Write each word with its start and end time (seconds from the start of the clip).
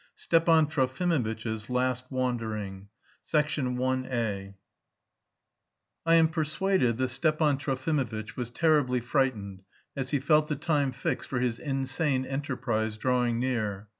STEPAN 0.15 0.65
TROFIMOVITCH'S 0.65 1.69
LAST 1.69 2.05
WANDERING 2.09 2.87
I 3.31 4.53
I 6.07 6.15
am 6.15 6.27
persuaded 6.27 6.97
that 6.97 7.07
Stepan 7.07 7.59
Trofimovitch 7.59 8.35
was 8.35 8.49
terribly 8.49 8.99
frightened 8.99 9.61
as 9.95 10.09
he 10.09 10.19
felt 10.19 10.47
the 10.47 10.55
time 10.55 10.91
fixed 10.91 11.29
for 11.29 11.39
his 11.39 11.59
insane 11.59 12.25
enterprise 12.25 12.97
drawing 12.97 13.37
near. 13.39 13.89